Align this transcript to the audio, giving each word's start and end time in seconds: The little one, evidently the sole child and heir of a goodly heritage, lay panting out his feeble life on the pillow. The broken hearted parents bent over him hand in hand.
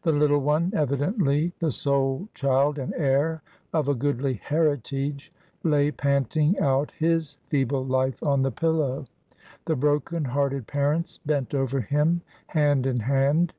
The 0.00 0.12
little 0.12 0.38
one, 0.40 0.72
evidently 0.74 1.52
the 1.58 1.70
sole 1.70 2.30
child 2.32 2.78
and 2.78 2.94
heir 2.94 3.42
of 3.74 3.86
a 3.86 3.94
goodly 3.94 4.32
heritage, 4.42 5.30
lay 5.62 5.90
panting 5.90 6.58
out 6.58 6.92
his 6.92 7.36
feeble 7.50 7.84
life 7.84 8.22
on 8.22 8.40
the 8.44 8.50
pillow. 8.50 9.04
The 9.66 9.76
broken 9.76 10.24
hearted 10.24 10.66
parents 10.66 11.18
bent 11.26 11.52
over 11.54 11.82
him 11.82 12.22
hand 12.46 12.86
in 12.86 13.00
hand. 13.00 13.50